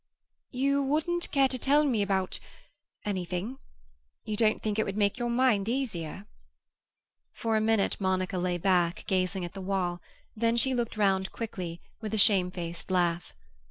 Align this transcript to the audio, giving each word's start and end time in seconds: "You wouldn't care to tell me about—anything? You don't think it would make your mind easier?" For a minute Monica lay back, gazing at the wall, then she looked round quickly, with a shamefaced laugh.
"You 0.49 0.81
wouldn't 0.81 1.29
care 1.29 1.47
to 1.47 1.59
tell 1.59 1.85
me 1.85 2.01
about—anything? 2.01 3.59
You 4.23 4.35
don't 4.35 4.63
think 4.63 4.79
it 4.79 4.83
would 4.83 4.97
make 4.97 5.19
your 5.19 5.29
mind 5.29 5.69
easier?" 5.69 6.25
For 7.35 7.55
a 7.55 7.61
minute 7.61 7.97
Monica 7.99 8.39
lay 8.39 8.57
back, 8.57 9.03
gazing 9.05 9.45
at 9.45 9.53
the 9.53 9.61
wall, 9.61 10.01
then 10.35 10.57
she 10.57 10.73
looked 10.73 10.97
round 10.97 11.31
quickly, 11.31 11.81
with 12.01 12.15
a 12.15 12.17
shamefaced 12.17 12.89
laugh. 12.89 13.35